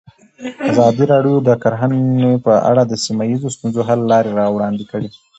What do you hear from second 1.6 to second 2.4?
کرهنه